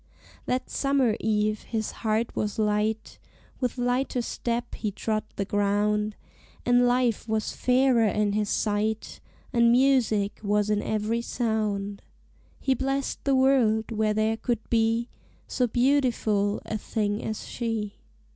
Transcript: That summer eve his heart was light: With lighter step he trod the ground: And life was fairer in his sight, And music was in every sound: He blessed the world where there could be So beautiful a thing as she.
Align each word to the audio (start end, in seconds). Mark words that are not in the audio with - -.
That 0.47 0.67
summer 0.67 1.15
eve 1.19 1.61
his 1.61 1.91
heart 2.01 2.35
was 2.35 2.57
light: 2.57 3.19
With 3.59 3.77
lighter 3.77 4.23
step 4.23 4.73
he 4.73 4.89
trod 4.89 5.23
the 5.35 5.45
ground: 5.45 6.15
And 6.65 6.87
life 6.87 7.27
was 7.29 7.55
fairer 7.55 8.07
in 8.07 8.33
his 8.33 8.49
sight, 8.49 9.19
And 9.53 9.71
music 9.71 10.39
was 10.41 10.71
in 10.71 10.81
every 10.81 11.21
sound: 11.21 12.01
He 12.59 12.73
blessed 12.73 13.23
the 13.25 13.35
world 13.35 13.91
where 13.91 14.15
there 14.15 14.37
could 14.37 14.67
be 14.71 15.07
So 15.45 15.67
beautiful 15.67 16.63
a 16.65 16.79
thing 16.79 17.23
as 17.23 17.45
she. 17.47 17.99